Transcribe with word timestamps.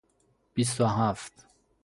بیست 0.53 0.81
و 0.81 0.85
هفت 0.85 1.45